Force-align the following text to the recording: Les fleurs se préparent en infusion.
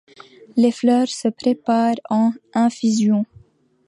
Les 0.57 0.71
fleurs 0.71 1.07
se 1.09 1.27
préparent 1.27 2.01
en 2.09 2.31
infusion. 2.55 3.23